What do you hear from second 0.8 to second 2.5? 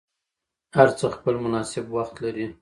څه خپل مناسب وخت لري